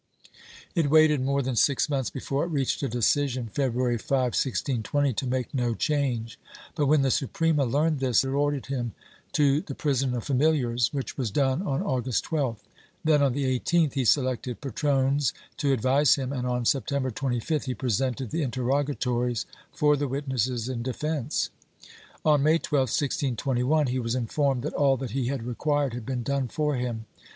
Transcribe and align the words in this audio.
It 0.73 0.89
waited 0.89 1.21
more 1.21 1.43
than 1.43 1.55
six 1.55 1.87
months 1.87 2.09
before 2.09 2.43
it 2.45 2.49
reached 2.49 2.81
a 2.81 2.87
decision, 2.87 3.45
February 3.53 3.99
5, 3.99 4.09
1620, 4.09 5.13
to 5.13 5.27
make 5.27 5.53
no 5.53 5.75
change 5.75 6.39
but, 6.73 6.87
when 6.87 7.03
the 7.03 7.11
Suprema 7.11 7.65
learned 7.65 7.99
this, 7.99 8.23
it 8.23 8.29
ordered 8.31 8.65
him 8.65 8.95
to 9.33 9.61
the 9.61 9.75
prison 9.75 10.15
of 10.15 10.23
familiars, 10.23 10.91
which 10.91 11.17
w^as 11.17 11.31
done 11.31 11.61
on 11.61 11.83
August 11.83 12.25
12th. 12.25 12.61
Then, 13.03 13.21
on 13.21 13.33
the 13.33 13.59
18th, 13.59 13.93
he 13.93 14.03
selected 14.03 14.59
patrones 14.59 15.33
to 15.57 15.71
advise 15.71 16.15
him 16.15 16.33
and, 16.33 16.47
on 16.47 16.65
September 16.65 17.11
25th, 17.11 17.65
he 17.65 17.75
presented 17.75 18.31
the 18.31 18.41
interrogatories 18.41 19.45
for 19.71 19.95
the 19.95 20.07
witnesses 20.07 20.67
in 20.67 20.81
defence. 20.81 21.51
On 22.25 22.41
May 22.41 22.57
12, 22.57 22.85
1621, 22.89 23.85
he 23.85 23.99
was 23.99 24.15
informed 24.15 24.63
that 24.63 24.73
all 24.73 24.97
that 24.97 25.11
he 25.11 25.27
had 25.27 25.43
required 25.45 25.93
had 25.93 26.07
been 26.07 26.23
done 26.23 26.47
for 26.47 26.73
him. 26.75 27.05